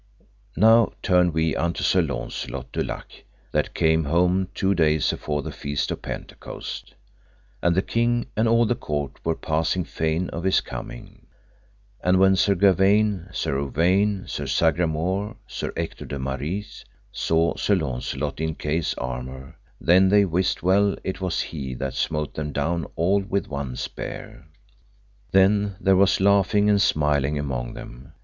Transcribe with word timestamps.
Now 0.57 0.93
turn 1.03 1.31
we 1.31 1.55
unto 1.55 1.83
Sir 1.83 2.01
Launcelot 2.01 2.71
du 2.71 2.81
Lake, 2.83 3.21
that 3.51 3.75
came 3.75 4.05
home 4.05 4.47
two 4.55 4.73
days 4.73 5.13
afore 5.13 5.43
the 5.43 5.51
Feast 5.51 5.91
of 5.91 6.01
Pentecost; 6.01 6.95
and 7.61 7.75
the 7.75 7.83
king 7.83 8.25
and 8.35 8.47
all 8.47 8.65
the 8.65 8.73
court 8.73 9.23
were 9.23 9.35
passing 9.35 9.83
fain 9.83 10.27
of 10.31 10.43
his 10.43 10.59
coming. 10.59 11.27
And 12.03 12.17
when 12.17 12.35
Sir 12.35 12.55
Gawaine, 12.55 13.29
Sir 13.31 13.59
Uwaine, 13.59 14.27
Sir 14.27 14.47
Sagramore, 14.47 15.35
Sir 15.45 15.71
Ector 15.77 16.05
de 16.05 16.17
Maris, 16.17 16.83
saw 17.11 17.53
Sir 17.55 17.75
Launcelot 17.75 18.39
in 18.41 18.55
Kay's 18.55 18.95
armour, 18.95 19.55
then 19.79 20.09
they 20.09 20.25
wist 20.25 20.63
well 20.63 20.95
it 21.03 21.21
was 21.21 21.41
he 21.41 21.75
that 21.75 21.93
smote 21.93 22.33
them 22.33 22.51
down 22.51 22.87
all 22.95 23.21
with 23.21 23.47
one 23.47 23.75
spear. 23.75 24.47
Then 25.29 25.75
there 25.79 25.95
was 25.95 26.19
laughing 26.19 26.71
and 26.71 26.81
smiling 26.81 27.37
among 27.37 27.75
them. 27.75 28.13